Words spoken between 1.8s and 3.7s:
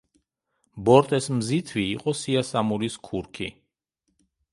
იყო სიასამურის ქურქი.